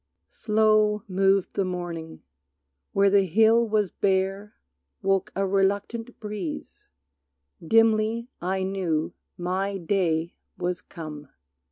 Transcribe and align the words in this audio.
Slow 0.31 1.03
moved 1.07 1.53
the 1.53 1.63
morning; 1.63 2.23
where 2.91 3.11
the 3.11 3.25
hill 3.25 3.69
was 3.69 3.91
bare 3.91 4.55
Woke 5.03 5.31
a 5.35 5.45
reluctant 5.45 6.19
breeze. 6.19 6.87
Dimly 7.63 8.27
I 8.41 8.63
knew 8.63 9.13
My 9.37 9.77
Day 9.77 10.33
was 10.57 10.81
come. 10.81 11.29